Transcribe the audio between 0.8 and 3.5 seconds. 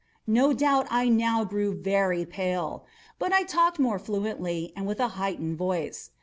I now grew very pale;—but I